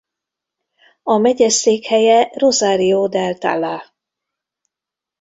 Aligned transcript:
A 1.03 1.17
megye 1.17 1.49
székhelye 1.49 2.31
Rosario 2.37 3.07
del 3.07 3.37
Tala. 3.37 3.93